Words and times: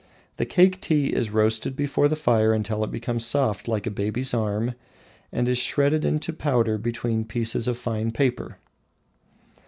The 0.37 0.47
Cake 0.47 0.81
tea 0.81 1.13
is 1.13 1.29
roasted 1.29 1.75
before 1.75 2.07
the 2.07 2.15
fire 2.15 2.53
until 2.53 2.83
it 2.83 2.89
becomes 2.89 3.23
soft 3.23 3.67
like 3.67 3.85
a 3.85 3.91
baby's 3.91 4.33
arm 4.33 4.73
and 5.31 5.47
is 5.47 5.59
shredded 5.59 6.03
into 6.05 6.33
powder 6.33 6.79
between 6.79 7.23
pieces 7.23 7.67
of 7.67 7.77
fine 7.77 8.11
paper. 8.11 8.57